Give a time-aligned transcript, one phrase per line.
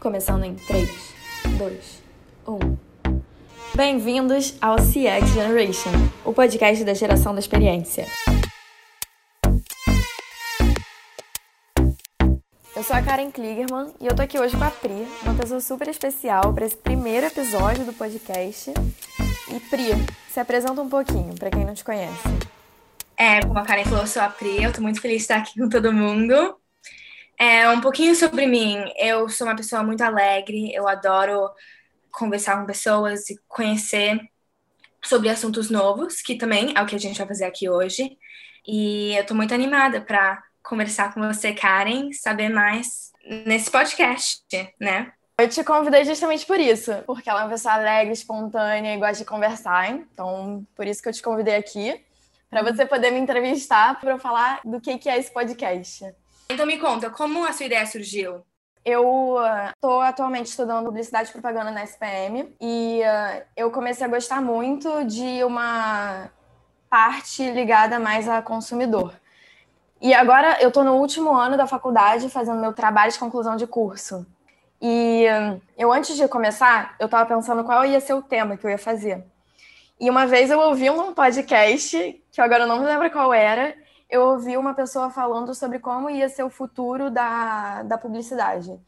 [0.00, 1.14] Começando em 3,
[1.58, 2.02] 2,
[2.46, 2.76] 1.
[3.74, 5.90] Bem-vindos ao CX Generation,
[6.24, 8.06] o podcast da geração da experiência.
[12.76, 15.60] Eu sou a Karen Kligerman e eu tô aqui hoje com a Pri, uma pessoa
[15.60, 18.72] super especial para esse primeiro episódio do podcast.
[19.50, 19.92] E Pri,
[20.30, 22.28] se apresenta um pouquinho para quem não te conhece.
[23.16, 25.38] É, como a Karen falou, eu sou a Pri, eu tô muito feliz de estar
[25.38, 26.60] aqui com todo mundo.
[27.38, 28.82] É, um pouquinho sobre mim.
[28.96, 31.50] Eu sou uma pessoa muito alegre, eu adoro
[32.10, 34.18] conversar com pessoas e conhecer
[35.04, 38.16] sobre assuntos novos, que também é o que a gente vai fazer aqui hoje.
[38.66, 43.12] E eu tô muito animada para conversar com você, Karen, saber mais
[43.46, 44.42] nesse podcast,
[44.80, 45.12] né?
[45.38, 49.18] Eu te convidei justamente por isso, porque ela é uma pessoa alegre, espontânea e gosta
[49.18, 49.90] de conversar.
[49.90, 52.02] Então, por isso que eu te convidei aqui,
[52.48, 56.02] para você poder me entrevistar para eu falar do que, que é esse podcast.
[56.48, 58.42] Então me conta, como a sua ideia surgiu?
[58.84, 59.36] Eu
[59.74, 64.40] estou uh, atualmente estudando publicidade e propaganda na SPM e uh, eu comecei a gostar
[64.40, 66.30] muito de uma
[66.88, 69.12] parte ligada mais a consumidor.
[70.00, 73.66] E agora eu estou no último ano da faculdade fazendo meu trabalho de conclusão de
[73.66, 74.24] curso.
[74.80, 78.64] E uh, eu, antes de começar, eu estava pensando qual ia ser o tema que
[78.64, 79.24] eu ia fazer.
[79.98, 83.74] E uma vez eu ouvi um podcast, que agora eu não me lembro qual era,
[84.08, 88.78] eu ouvi uma pessoa falando sobre como ia ser o futuro da, da publicidade.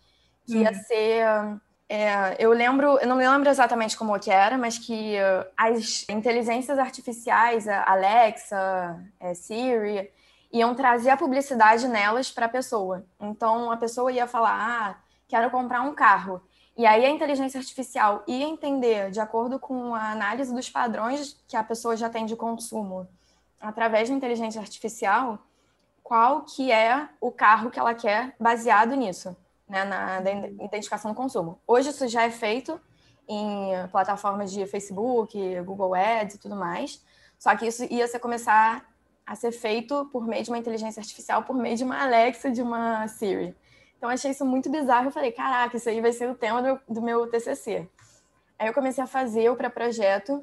[0.47, 0.75] Que ia uhum.
[0.75, 1.61] ser.
[1.89, 5.17] É, eu lembro, eu não me lembro exatamente como que era, mas que
[5.57, 10.11] as inteligências artificiais, a Alexa, a Siri,
[10.53, 13.05] iam trazer a publicidade nelas para a pessoa.
[13.21, 16.43] Então a pessoa ia falar: ah, quero comprar um carro.
[16.77, 21.57] E aí a inteligência artificial ia entender, de acordo com a análise dos padrões que
[21.57, 23.09] a pessoa já tem de consumo,
[23.61, 25.39] através da inteligência artificial,
[26.03, 29.37] qual que é o carro que ela quer baseado nisso,
[29.69, 30.21] né, na
[30.65, 31.61] identificação do consumo.
[31.67, 32.81] Hoje isso já é feito
[33.29, 37.05] em plataformas de Facebook, Google Ads e tudo mais,
[37.39, 38.87] só que isso ia ser, começar
[39.27, 42.63] a ser feito por meio de uma inteligência artificial, por meio de uma Alexa, de
[42.63, 43.55] uma Siri.
[43.99, 45.09] Então, achei isso muito bizarro.
[45.09, 47.89] Eu falei, caraca, isso aí vai ser o tema do, do meu TCC.
[48.59, 50.43] Aí eu comecei a fazer o pré-projeto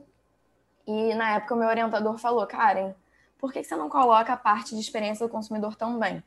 [0.85, 2.93] e, na época, o meu orientador falou, Karen,
[3.37, 6.23] por que você não coloca a parte de experiência do consumidor também?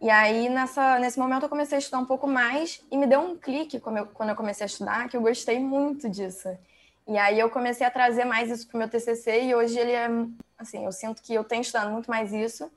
[0.00, 3.20] E aí, nessa, nesse momento, eu comecei a estudar um pouco mais e me deu
[3.20, 6.48] um clique quando eu, quando eu comecei a estudar, que eu gostei muito disso.
[7.06, 9.92] E aí, eu comecei a trazer mais isso para o meu TCC e hoje ele
[9.92, 10.08] é,
[10.56, 12.70] assim, eu sinto que eu tenho estudado muito mais isso.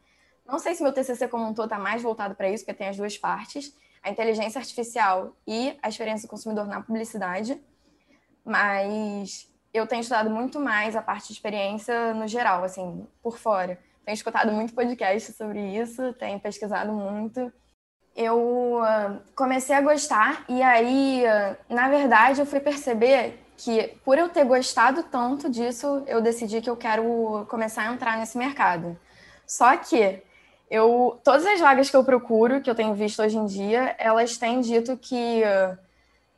[0.48, 2.88] Não sei se meu TCC como um todo está mais voltado para isso, porque tem
[2.88, 7.62] as duas partes, a inteligência artificial e a experiência do consumidor na publicidade,
[8.44, 13.80] mas eu tenho estudado muito mais a parte de experiência no geral, assim, por fora.
[14.06, 17.52] Tenho escutado muito podcast sobre isso, tenho pesquisado muito.
[18.16, 24.18] Eu uh, comecei a gostar e aí, uh, na verdade, eu fui perceber que por
[24.18, 29.00] eu ter gostado tanto disso, eu decidi que eu quero começar a entrar nesse mercado.
[29.46, 30.22] Só que
[30.70, 34.38] eu todas as vagas que eu procuro, que eu tenho visto hoje em dia, elas
[34.38, 35.78] têm dito que uh,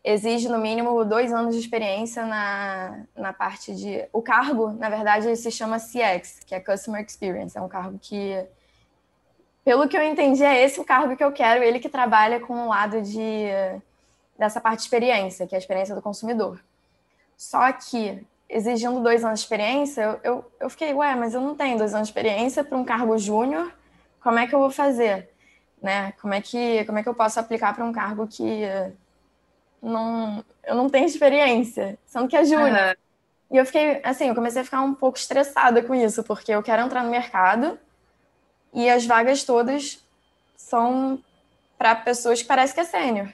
[0.03, 4.05] exige no mínimo dois anos de experiência na, na parte de.
[4.11, 7.57] O cargo, na verdade, se chama CX, que é Customer Experience.
[7.57, 8.45] É um cargo que,
[9.63, 12.53] pelo que eu entendi, é esse o cargo que eu quero, ele que trabalha com
[12.65, 13.47] o lado de
[14.37, 16.59] dessa parte de experiência, que é a experiência do consumidor.
[17.37, 21.55] Só que, exigindo dois anos de experiência, eu, eu, eu fiquei, ué, mas eu não
[21.55, 23.71] tenho dois anos de experiência para um cargo júnior,
[24.21, 25.29] como é que eu vou fazer?
[25.81, 26.13] Né?
[26.21, 28.63] Como, é que, como é que eu posso aplicar para um cargo que
[29.89, 32.69] não, eu não tenho experiência, sendo que é júnior.
[32.69, 32.93] Uhum.
[33.51, 36.63] E eu fiquei, assim, eu comecei a ficar um pouco estressada com isso, porque eu
[36.63, 37.77] quero entrar no mercado
[38.73, 40.03] e as vagas todas
[40.55, 41.23] são
[41.77, 43.27] para pessoas que parecem que é sênior.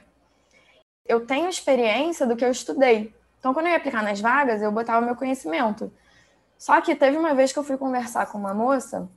[1.06, 3.14] Eu tenho experiência do que eu estudei.
[3.38, 5.90] Então, quando eu ia aplicar nas vagas, eu botava o meu conhecimento.
[6.58, 9.08] Só que teve uma vez que eu fui conversar com uma moça,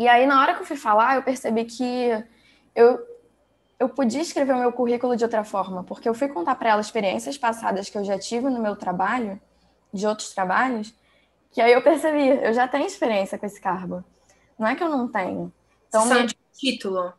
[0.00, 2.24] e aí, na hora que eu fui falar, eu percebi que
[2.74, 2.98] eu
[3.80, 6.82] eu podia escrever o meu currículo de outra forma, porque eu fui contar para ela
[6.82, 9.40] experiências passadas que eu já tive no meu trabalho,
[9.90, 10.94] de outros trabalhos,
[11.50, 14.04] que aí eu percebi, eu já tenho experiência com esse cargo.
[14.58, 15.50] Não é que eu não tenho.
[15.88, 17.14] Então, Só de título.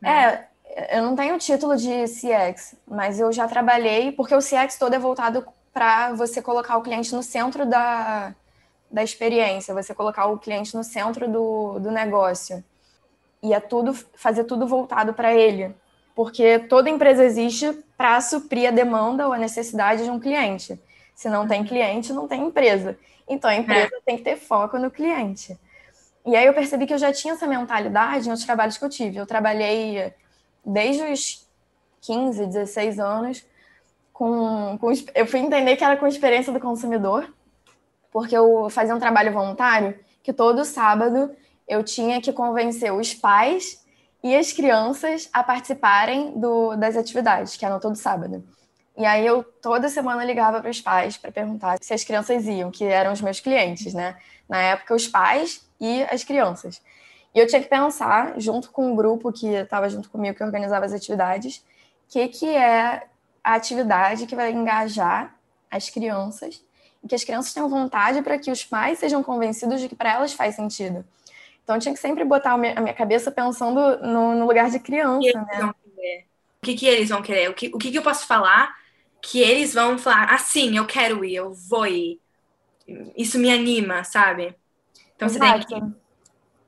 [0.00, 0.48] Né?
[0.64, 4.94] É, eu não tenho título de CX, mas eu já trabalhei, porque o CX todo
[4.94, 8.32] é voltado para você colocar o cliente no centro da,
[8.88, 12.64] da experiência, você colocar o cliente no centro do, do negócio.
[13.42, 15.74] E é tudo, fazer tudo voltado para ele
[16.14, 20.78] porque toda empresa existe para suprir a demanda ou a necessidade de um cliente.
[21.14, 22.96] Se não tem cliente, não tem empresa.
[23.28, 24.00] Então a empresa é.
[24.04, 25.58] tem que ter foco no cliente.
[26.26, 29.18] E aí eu percebi que eu já tinha essa mentalidade nos trabalhos que eu tive.
[29.18, 30.12] Eu trabalhei
[30.64, 31.46] desde os
[32.00, 33.44] 15, 16 anos,
[34.12, 37.32] com, com, eu fui entender que era com experiência do consumidor,
[38.12, 41.34] porque eu fazia um trabalho voluntário que todo sábado
[41.66, 43.83] eu tinha que convencer os pais
[44.24, 48.42] e as crianças a participarem do, das atividades, que eram todo sábado.
[48.96, 52.70] E aí eu toda semana ligava para os pais para perguntar se as crianças iam,
[52.70, 54.16] que eram os meus clientes, né?
[54.48, 56.80] Na época, os pais e as crianças.
[57.34, 60.86] E eu tinha que pensar, junto com o grupo que estava junto comigo, que organizava
[60.86, 63.02] as atividades, o que, que é
[63.42, 65.34] a atividade que vai engajar
[65.70, 66.62] as crianças
[67.02, 70.14] e que as crianças tenham vontade para que os pais sejam convencidos de que para
[70.14, 71.04] elas faz sentido.
[71.64, 75.40] Então, eu tinha que sempre botar a minha cabeça pensando no, no lugar de criança,
[75.40, 75.72] né?
[76.62, 77.50] O que, que eles vão querer?
[77.50, 78.74] O que, o que, que eu posso falar
[79.20, 82.20] que eles vão falar assim, eu quero ir, eu vou ir.
[83.16, 84.54] Isso me anima, sabe?
[85.16, 85.62] Então, Exato.
[85.62, 86.04] você tem que...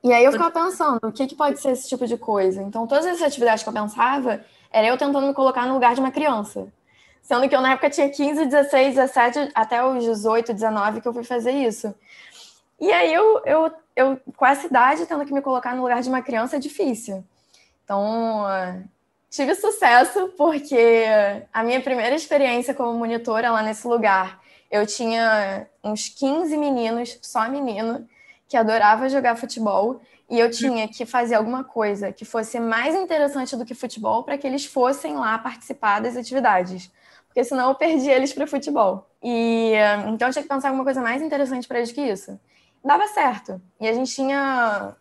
[0.03, 2.63] E aí eu ficava pensando, o que, que pode ser esse tipo de coisa?
[2.63, 6.01] Então, todas essas atividades que eu pensava, era eu tentando me colocar no lugar de
[6.01, 6.73] uma criança.
[7.21, 11.13] Sendo que eu, na época, tinha 15, 16, 17, até os 18, 19 que eu
[11.13, 11.93] fui fazer isso.
[12.79, 16.09] E aí eu, eu, eu, com essa idade, tendo que me colocar no lugar de
[16.09, 17.25] uma criança é difícil.
[17.85, 18.45] Então,
[19.31, 21.05] tive sucesso porque
[21.53, 24.41] a minha primeira experiência como monitora lá nesse lugar,
[24.71, 28.07] eu tinha uns 15 meninos, só menino,
[28.49, 33.57] que adorava jogar futebol e eu tinha que fazer alguma coisa que fosse mais interessante
[33.57, 36.91] do que futebol para que eles fossem lá participar das atividades.
[37.29, 39.09] Porque senão eu perdi eles para futebol.
[39.23, 39.73] E
[40.09, 42.39] então eu tinha que pensar alguma coisa mais interessante para eles que isso
[42.87, 43.61] dava certo.
[43.81, 44.95] E a gente tinha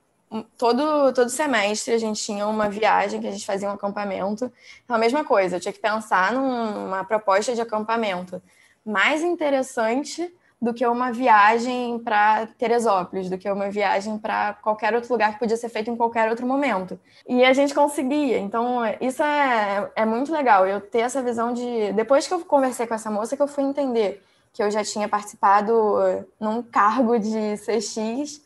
[0.58, 4.52] todo todo semestre a gente tinha uma viagem que a gente fazia um acampamento.
[4.84, 8.42] Então a mesma coisa, eu tinha que pensar numa proposta de acampamento
[8.86, 15.12] mais interessante do que uma viagem para Teresópolis, do que uma viagem para qualquer outro
[15.12, 17.00] lugar que podia ser feito em qualquer outro momento.
[17.28, 18.40] E a gente conseguia.
[18.40, 20.66] Então, isso é, é muito legal.
[20.66, 21.92] Eu ter essa visão de.
[21.94, 24.24] Depois que eu conversei com essa moça, que eu fui entender
[24.56, 28.42] que eu já tinha participado num cargo de CX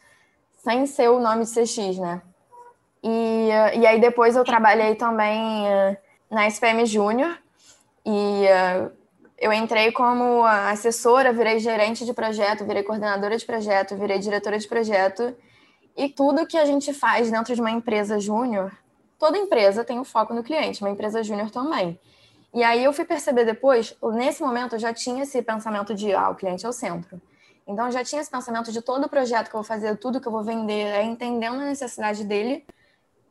[0.57, 2.21] sem ser o nome de CX, né?
[3.03, 5.97] E, e aí depois eu trabalhei também eh,
[6.29, 7.37] na SPM Júnior
[8.05, 8.89] e eh,
[9.37, 14.67] eu entrei como assessora, virei gerente de projeto, virei coordenadora de projeto, virei diretora de
[14.67, 15.33] projeto.
[15.95, 18.71] E tudo que a gente faz dentro de uma empresa júnior,
[19.17, 21.97] toda empresa tem um foco no cliente, uma empresa júnior também.
[22.53, 26.29] E aí eu fui perceber depois, nesse momento eu já tinha esse pensamento de, ah,
[26.29, 27.21] o cliente é o centro.
[27.67, 30.19] Então eu já tinha esse pensamento de todo o projeto que eu vou fazer, tudo
[30.19, 32.65] que eu vou vender, é entendendo a necessidade dele,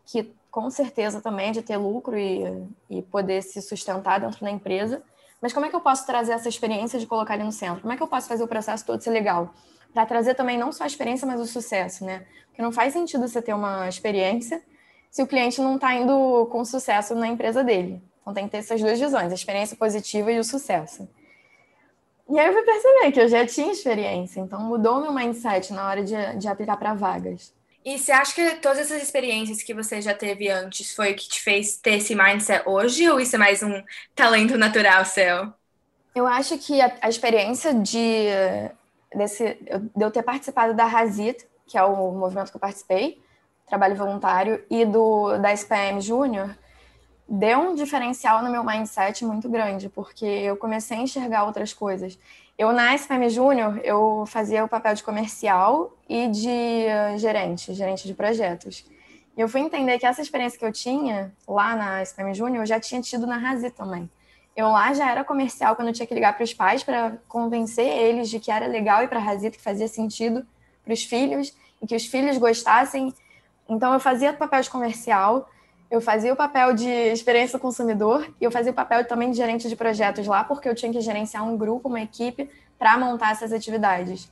[0.06, 2.44] que com certeza também é de ter lucro e,
[2.88, 5.02] e poder se sustentar dentro da empresa.
[5.40, 7.80] Mas como é que eu posso trazer essa experiência de colocar ele no centro?
[7.80, 9.52] Como é que eu posso fazer o processo todo ser legal?
[9.92, 12.24] Para trazer também não só a experiência, mas o sucesso, né?
[12.46, 14.62] Porque não faz sentido você ter uma experiência
[15.10, 18.02] se o cliente não está indo com sucesso na empresa dele.
[18.28, 21.08] Então tem que ter essas duas visões, a experiência positiva e o sucesso.
[22.28, 25.88] E aí eu fui perceber que eu já tinha experiência, então mudou meu mindset na
[25.88, 27.54] hora de, de aplicar para vagas.
[27.82, 31.26] E você acha que todas essas experiências que você já teve antes foi o que
[31.26, 33.82] te fez ter esse mindset hoje, ou isso é mais um
[34.14, 35.50] talento natural seu?
[36.14, 38.26] Eu acho que a, a experiência de,
[39.14, 39.56] desse,
[39.96, 43.22] de eu ter participado da Razit, que é o movimento que eu participei,
[43.66, 46.54] trabalho voluntário, e do da SPM Júnior,
[47.28, 52.18] deu um diferencial no meu mindset muito grande, porque eu comecei a enxergar outras coisas.
[52.56, 56.86] Eu, na SPM Júnior, eu fazia o papel de comercial e de
[57.18, 58.84] gerente, gerente de projetos.
[59.36, 62.66] E eu fui entender que essa experiência que eu tinha lá na SPM Júnior, eu
[62.66, 64.10] já tinha tido na Razi também.
[64.56, 67.86] Eu lá já era comercial quando eu tinha que ligar para os pais para convencer
[67.86, 70.44] eles de que era legal ir para a Razita, que fazia sentido
[70.82, 73.14] para os filhos e que os filhos gostassem.
[73.68, 75.48] Então eu fazia o papel de comercial,
[75.90, 79.36] eu fazia o papel de experiência do consumidor e eu fazia o papel também de
[79.36, 83.32] gerente de projetos lá, porque eu tinha que gerenciar um grupo, uma equipe, para montar
[83.32, 84.30] essas atividades.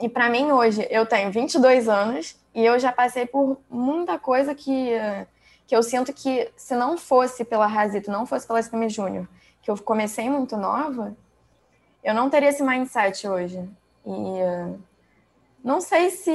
[0.00, 4.54] E para mim, hoje, eu tenho 22 anos e eu já passei por muita coisa
[4.54, 4.92] que,
[5.66, 9.28] que eu sinto que, se não fosse pela Razito, não fosse pela SPM Júnior,
[9.60, 11.14] que eu comecei muito nova,
[12.02, 13.62] eu não teria esse mindset hoje.
[14.06, 14.80] E
[15.62, 16.32] não sei se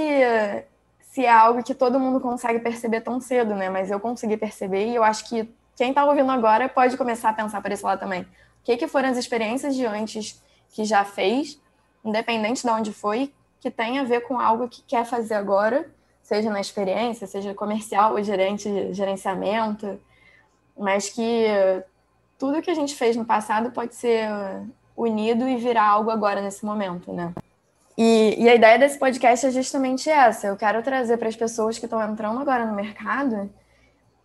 [1.16, 3.70] se é algo que todo mundo consegue perceber tão cedo, né?
[3.70, 7.34] Mas eu consegui perceber e eu acho que quem está ouvindo agora pode começar a
[7.34, 8.24] pensar por esse lado também.
[8.24, 8.28] O
[8.66, 11.58] que, que foram as experiências de antes que já fez,
[12.04, 15.90] independente de onde foi, que tem a ver com algo que quer fazer agora,
[16.22, 19.98] seja na experiência, seja comercial ou gerente, gerenciamento,
[20.78, 21.48] mas que
[22.38, 24.28] tudo que a gente fez no passado pode ser
[24.98, 27.34] unido e virar algo agora nesse momento, né?
[27.98, 30.48] E, e, a ideia desse podcast é justamente essa.
[30.48, 33.50] Eu quero trazer para as pessoas que estão entrando agora no mercado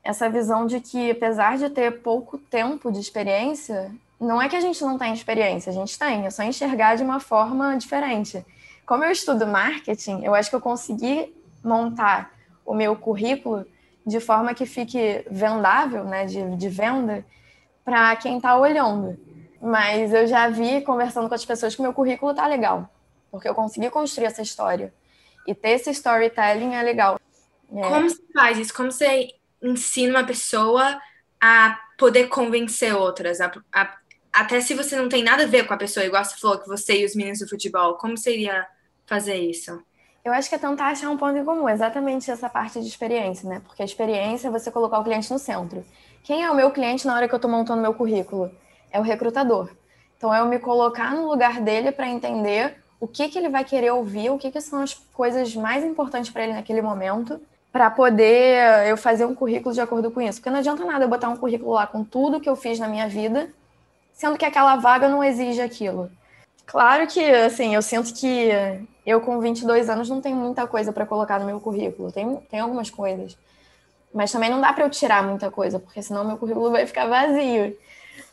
[0.02, 4.60] essa visão de que, apesar de ter pouco tempo de experiência, não é que a
[4.60, 8.44] gente não tem experiência, a gente tem, é só enxergar de uma forma diferente.
[8.86, 12.32] Como eu estudo marketing, eu acho que eu consegui montar
[12.64, 13.64] o meu currículo
[14.06, 17.24] de forma que fique vendável, né, de, de venda,
[17.84, 19.18] para quem está olhando.
[19.60, 22.88] Mas eu já vi, conversando com as pessoas, que meu currículo tá legal,
[23.30, 24.92] porque eu consegui construir essa história.
[25.46, 27.18] E ter esse storytelling é legal.
[27.74, 27.82] É.
[27.82, 28.74] Como você faz isso?
[28.74, 29.28] Como você
[29.62, 31.00] ensina uma pessoa
[31.40, 33.40] a poder convencer outras?
[33.40, 33.96] A, a,
[34.32, 36.68] até se você não tem nada a ver com a pessoa, igual você falou que
[36.68, 38.66] você e os meninos do futebol, como seria
[39.06, 39.82] fazer isso?
[40.24, 43.48] Eu acho que é tentar achar um ponto em comum, exatamente essa parte de experiência,
[43.48, 43.62] né?
[43.64, 45.84] Porque a experiência é você colocar o cliente no centro.
[46.22, 48.50] Quem é o meu cliente na hora que eu estou montando meu currículo?
[48.90, 49.70] É o recrutador.
[50.16, 53.64] Então, é eu me colocar no lugar dele para entender o que, que ele vai
[53.64, 57.40] querer ouvir, o que, que são as coisas mais importantes para ele naquele momento,
[57.72, 60.38] para poder eu fazer um currículo de acordo com isso.
[60.38, 62.86] Porque não adianta nada eu botar um currículo lá com tudo que eu fiz na
[62.86, 63.48] minha vida,
[64.12, 66.10] sendo que aquela vaga não exige aquilo.
[66.66, 68.50] Claro que, assim, eu sinto que
[69.06, 72.12] eu com 22 anos não tenho muita coisa para colocar no meu currículo.
[72.12, 73.36] Tem, tem algumas coisas.
[74.12, 77.06] Mas também não dá para eu tirar muita coisa, porque senão meu currículo vai ficar
[77.06, 77.76] vazio.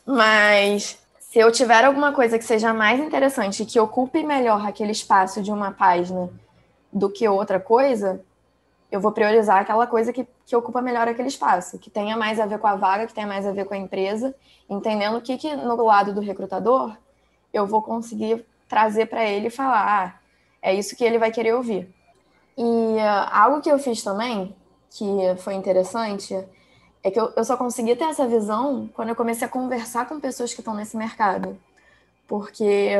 [0.04, 0.98] Mas
[1.28, 5.52] se eu tiver alguma coisa que seja mais interessante, que ocupe melhor aquele espaço de
[5.52, 6.30] uma página
[6.90, 8.24] do que outra coisa,
[8.90, 12.46] eu vou priorizar aquela coisa que, que ocupa melhor aquele espaço, que tenha mais a
[12.46, 14.34] ver com a vaga, que tenha mais a ver com a empresa,
[14.70, 16.96] entendendo o que, que no lado do recrutador
[17.52, 20.20] eu vou conseguir trazer para ele e falar, ah,
[20.62, 21.94] é isso que ele vai querer ouvir.
[22.56, 24.56] E uh, algo que eu fiz também,
[24.90, 25.04] que
[25.36, 26.34] foi interessante,
[27.02, 30.20] é que eu, eu só consegui ter essa visão quando eu comecei a conversar com
[30.20, 31.58] pessoas que estão nesse mercado.
[32.26, 32.90] Porque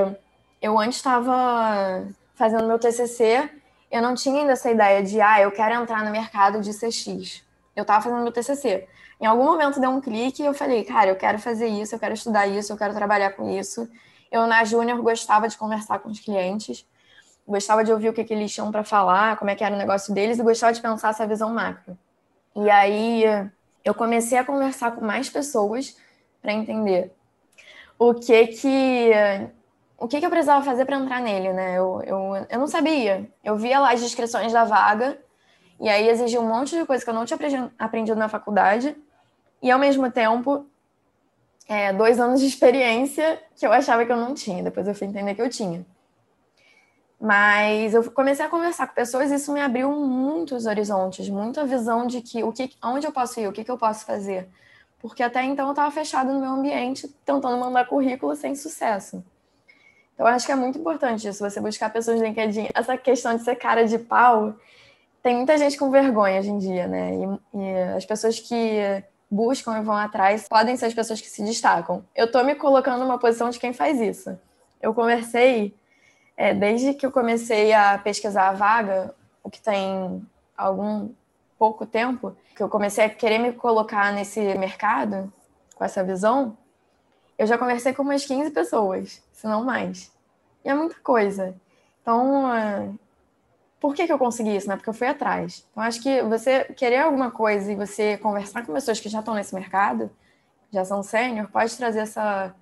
[0.62, 3.50] eu antes estava fazendo meu TCC,
[3.90, 7.44] eu não tinha ainda essa ideia de, ah, eu quero entrar no mercado de CX.
[7.74, 8.86] Eu estava fazendo meu TCC.
[9.20, 11.98] Em algum momento deu um clique e eu falei, cara, eu quero fazer isso, eu
[11.98, 13.88] quero estudar isso, eu quero trabalhar com isso.
[14.30, 16.86] Eu, na Júnior, gostava de conversar com os clientes,
[17.46, 19.78] gostava de ouvir o que, que eles tinham para falar, como é que era o
[19.78, 21.98] negócio deles, e gostava de pensar essa visão macro.
[22.54, 23.24] E aí
[23.88, 25.96] eu comecei a conversar com mais pessoas
[26.42, 27.12] para entender
[27.98, 29.10] o que que
[29.96, 31.76] o que, que eu precisava fazer para entrar nele, né?
[31.76, 33.28] Eu, eu, eu não sabia.
[33.42, 35.18] Eu via lá as descrições da vaga
[35.80, 38.96] e aí exigia um monte de coisa que eu não tinha aprendido na faculdade
[39.60, 40.66] e ao mesmo tempo
[41.66, 44.62] é, dois anos de experiência que eu achava que eu não tinha.
[44.62, 45.84] Depois eu fui entender que eu tinha.
[47.20, 52.06] Mas eu comecei a conversar com pessoas e isso me abriu muitos horizontes, muita visão
[52.06, 54.48] de que o que, onde eu posso ir, o que, que eu posso fazer.
[55.00, 59.22] Porque até então eu estava fechado no meu ambiente, tentando mandar currículo sem sucesso.
[60.14, 62.68] Então eu acho que é muito importante isso, você buscar pessoas no LinkedIn.
[62.72, 64.54] Essa questão de ser cara de pau,
[65.22, 67.12] tem muita gente com vergonha hoje em dia, né?
[67.14, 71.42] E, e as pessoas que buscam e vão atrás podem ser as pessoas que se
[71.44, 72.04] destacam.
[72.14, 74.38] Eu estou me colocando numa posição de quem faz isso.
[74.80, 75.74] Eu conversei
[76.38, 80.24] é, desde que eu comecei a pesquisar a vaga, o que tem
[80.56, 81.10] algum
[81.58, 85.32] pouco tempo, que eu comecei a querer me colocar nesse mercado,
[85.74, 86.56] com essa visão,
[87.36, 90.12] eu já conversei com umas 15 pessoas, se não mais.
[90.64, 91.56] E é muita coisa.
[92.02, 92.88] Então, é,
[93.80, 94.68] por que, que eu consegui isso?
[94.68, 94.76] Né?
[94.76, 95.66] Porque eu fui atrás.
[95.72, 99.34] Então, acho que você querer alguma coisa e você conversar com pessoas que já estão
[99.34, 100.08] nesse mercado,
[100.70, 102.54] já são sênior, pode trazer essa,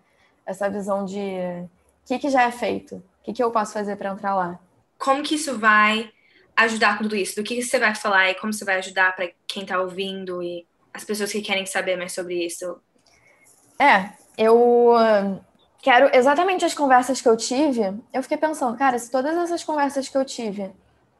[0.47, 4.11] essa visão de o que, que já é feito que, que eu posso fazer para
[4.11, 4.59] entrar lá?
[4.99, 6.11] Como que isso vai
[6.57, 7.37] ajudar com tudo isso?
[7.37, 10.67] Do que você vai falar e como você vai ajudar para quem está ouvindo e
[10.95, 12.81] as pessoas que querem saber mais sobre isso?
[13.79, 15.39] É, eu ah,
[15.83, 17.83] quero exatamente as conversas que eu tive.
[18.13, 20.71] Eu fiquei pensando, cara, se todas essas conversas que eu tive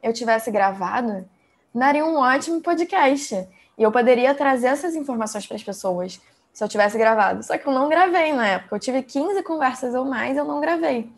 [0.01, 1.27] eu tivesse gravado,
[1.73, 3.35] daria um ótimo podcast.
[3.77, 6.21] E eu poderia trazer essas informações para as pessoas
[6.53, 7.43] se eu tivesse gravado.
[7.43, 8.75] Só que eu não gravei na época.
[8.75, 11.11] Eu tive 15 conversas ou mais, eu não gravei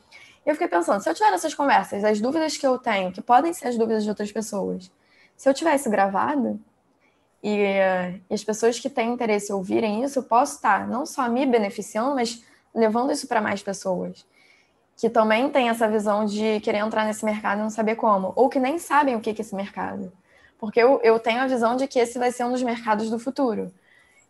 [0.45, 3.53] eu fiquei pensando, se eu tiver essas conversas, as dúvidas que eu tenho, que podem
[3.53, 4.91] ser as dúvidas de outras pessoas,
[5.35, 6.59] se eu tiver isso gravado,
[7.41, 7.55] e,
[8.29, 11.45] e as pessoas que têm interesse em ouvirem isso, eu posso estar não só me
[11.45, 12.43] beneficiando, mas
[12.73, 14.25] levando isso para mais pessoas
[14.99, 18.49] que também têm essa visão de querer entrar nesse mercado e não saber como, ou
[18.49, 20.11] que nem sabem o que é esse mercado.
[20.57, 23.17] Porque eu, eu tenho a visão de que esse vai ser um dos mercados do
[23.17, 23.71] futuro.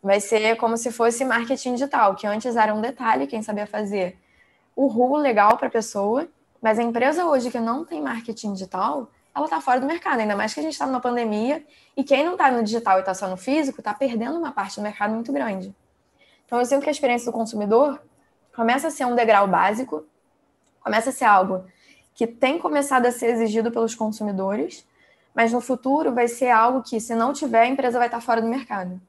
[0.02, 4.16] Vai ser como se fosse marketing digital, que antes era um detalhe, quem sabia fazer
[4.80, 6.26] o RU legal para a pessoa,
[6.62, 10.38] mas a empresa hoje que não tem marketing digital, ela está fora do mercado, ainda
[10.38, 11.66] mais que a gente está numa pandemia
[11.98, 14.78] e quem não está no digital e está só no físico está perdendo uma parte
[14.78, 15.76] do mercado muito grande.
[16.46, 18.02] Então, eu sinto que a experiência do consumidor
[18.56, 20.06] começa a ser um degrau básico,
[20.80, 21.66] começa a ser algo
[22.16, 24.88] que tem começado a ser exigido pelos consumidores,
[25.36, 28.42] mas no futuro vai ser algo que, se não tiver, a empresa vai estar fora
[28.42, 29.00] do mercado.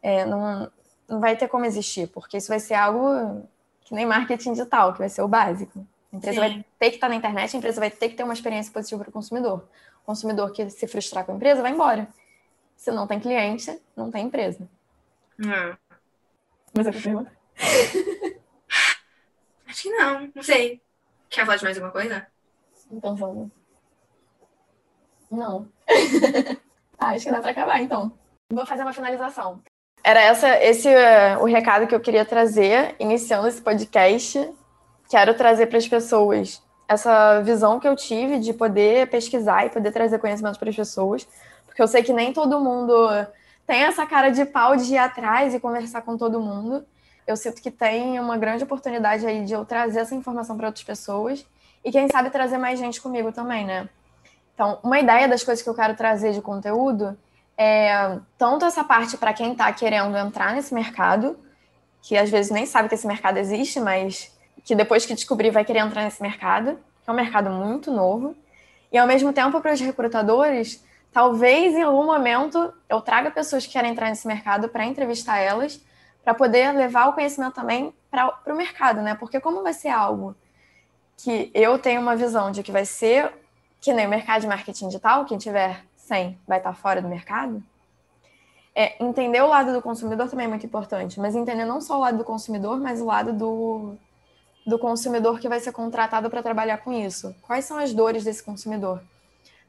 [0.00, 0.70] é, não,
[1.08, 3.42] não vai ter como existir, porque isso vai ser algo
[3.90, 5.84] que nem marketing digital, que vai ser o básico.
[6.12, 6.40] A empresa Sim.
[6.40, 9.02] vai ter que estar na internet, a empresa vai ter que ter uma experiência positiva
[9.02, 9.68] para o consumidor.
[10.02, 12.08] O consumidor que se frustrar com a empresa vai embora.
[12.76, 14.68] Se não tem cliente, não tem empresa.
[15.40, 15.76] Hum.
[16.72, 17.32] Mas é pergunta?
[19.66, 20.80] Acho que não, não sei.
[21.28, 22.26] Quer falar de mais alguma coisa?
[22.92, 23.50] Então vamos.
[25.30, 25.68] Não.
[26.98, 28.12] ah, acho que dá para acabar, então.
[28.50, 29.62] Vou fazer uma finalização.
[30.02, 34.50] Era essa, esse uh, o recado que eu queria trazer, iniciando esse podcast.
[35.08, 39.92] Quero trazer para as pessoas essa visão que eu tive de poder pesquisar e poder
[39.92, 41.26] trazer conhecimento para as pessoas,
[41.64, 43.08] porque eu sei que nem todo mundo
[43.64, 46.84] tem essa cara de pau de ir atrás e conversar com todo mundo.
[47.26, 50.84] Eu sinto que tem uma grande oportunidade aí de eu trazer essa informação para outras
[50.84, 51.46] pessoas
[51.84, 53.88] e quem sabe trazer mais gente comigo também, né?
[54.54, 57.16] Então, uma ideia das coisas que eu quero trazer de conteúdo
[57.62, 61.38] é tanto essa parte para quem está querendo entrar nesse mercado,
[62.00, 65.62] que às vezes nem sabe que esse mercado existe, mas que depois que descobrir vai
[65.62, 68.34] querer entrar nesse mercado, que é um mercado muito novo,
[68.90, 73.72] e ao mesmo tempo para os recrutadores, talvez em algum momento eu traga pessoas que
[73.72, 75.84] querem entrar nesse mercado para entrevistar elas,
[76.24, 79.14] para poder levar o conhecimento também para o mercado, né?
[79.14, 80.34] Porque como vai ser algo
[81.18, 83.30] que eu tenho uma visão de que vai ser
[83.82, 87.62] que nem o mercado de marketing digital, quem tiver 100 vai estar fora do mercado,
[88.74, 92.00] é, entender o lado do consumidor também é muito importante, mas entender não só o
[92.00, 93.94] lado do consumidor, mas o lado do,
[94.66, 97.34] do consumidor que vai ser contratado para trabalhar com isso.
[97.42, 99.00] Quais são as dores desse consumidor?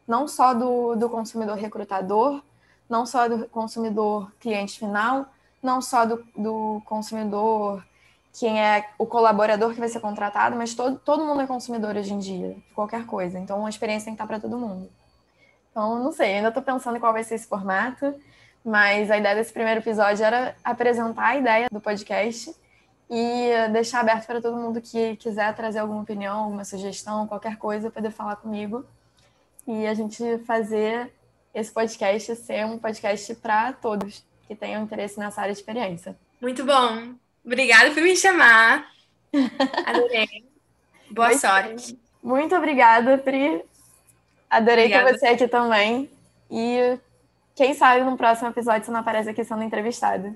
[0.07, 2.41] Não só do, do consumidor recrutador,
[2.89, 5.27] não só do consumidor cliente final,
[5.62, 7.83] não só do, do consumidor
[8.33, 12.13] quem é o colaborador que vai ser contratado, mas todo, todo mundo é consumidor hoje
[12.13, 13.38] em dia, qualquer coisa.
[13.38, 14.89] Então, a experiência tem que estar para todo mundo.
[15.72, 18.13] Então, não sei, ainda estou pensando em qual vai ser esse formato,
[18.63, 22.54] mas a ideia desse primeiro episódio era apresentar a ideia do podcast
[23.10, 27.90] e deixar aberto para todo mundo que quiser trazer alguma opinião, alguma sugestão, qualquer coisa,
[27.90, 28.86] poder falar comigo
[29.68, 31.12] e a gente fazer
[31.53, 36.16] esse podcast ser um podcast para todos que tenham interesse nessa área de experiência.
[36.40, 37.14] Muito bom.
[37.46, 38.90] Obrigada por me chamar.
[39.86, 40.46] Adorei.
[41.10, 41.94] Boa muito sorte.
[41.94, 42.01] Bem.
[42.24, 43.64] Muito obrigada, Pri.
[44.51, 45.11] Adorei Obrigada.
[45.14, 46.11] ter você aqui também.
[46.51, 47.00] E
[47.55, 50.35] quem sabe no próximo episódio você não aparece aqui sendo entrevistada.